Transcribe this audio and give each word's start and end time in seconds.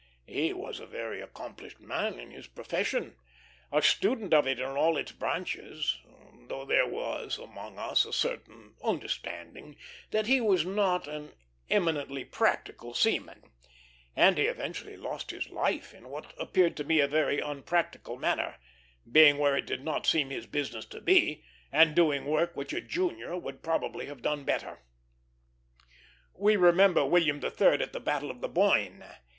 He 0.25 0.51
was 0.51 0.79
a 0.79 0.87
very 0.87 1.21
accomplished 1.21 1.79
man 1.79 2.17
in 2.19 2.31
his 2.31 2.47
profession, 2.47 3.17
a 3.71 3.83
student 3.83 4.33
of 4.33 4.47
it 4.47 4.57
in 4.57 4.65
all 4.65 4.97
its 4.97 5.11
branches, 5.11 5.99
though 6.47 6.65
there 6.65 6.87
was 6.87 7.37
among 7.37 7.77
us 7.77 8.03
a 8.03 8.11
certain 8.11 8.73
understanding 8.83 9.75
that 10.09 10.25
he 10.25 10.41
was 10.41 10.65
not 10.65 11.07
an 11.07 11.33
eminently 11.69 12.25
practical 12.25 12.95
seaman; 12.95 13.43
and 14.15 14.39
he 14.39 14.45
eventually 14.45 14.97
lost 14.97 15.29
his 15.29 15.49
life 15.51 15.93
in 15.93 16.09
what 16.09 16.33
appeared 16.35 16.75
to 16.77 16.83
me 16.83 16.99
a 16.99 17.07
very 17.07 17.39
unpractical 17.39 18.17
manner, 18.17 18.55
being 19.11 19.37
where 19.37 19.55
it 19.55 19.67
did 19.67 19.83
not 19.85 20.07
seem 20.07 20.31
his 20.31 20.47
business 20.47 20.85
to 20.85 20.99
be, 20.99 21.43
and 21.71 21.95
doing 21.95 22.25
work 22.25 22.55
which 22.55 22.73
a 22.73 22.81
junior 22.81 23.37
would 23.37 23.61
probably 23.61 24.07
have 24.07 24.23
done 24.23 24.45
better. 24.45 24.79
We 26.33 26.55
remember 26.55 27.05
William 27.05 27.39
III. 27.39 27.83
at 27.83 27.93
the 27.93 27.99
battle 27.99 28.31
of 28.31 28.41
the 28.41 28.49
Boyne. 28.49 29.05